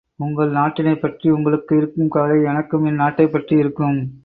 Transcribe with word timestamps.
உங்கள் 0.15 0.51
நாட்டினைப் 0.51 1.01
பற்றி 1.01 1.29
உங்களுக்கு 1.29 1.77
இருக்கும் 1.77 2.09
கவலை, 2.09 2.43
எனக்கும் 2.43 2.85
என் 2.85 2.95
நாட்டைப் 2.95 3.31
பற்றி 3.31 3.57
இருக்கும். 3.57 4.11